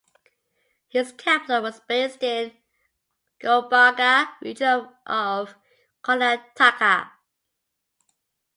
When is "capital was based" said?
1.11-2.23